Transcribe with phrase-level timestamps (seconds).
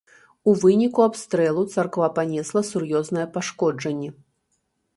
[0.51, 4.09] У выніку абстрэлу царква панесла сур'ёзныя пашкоджанні.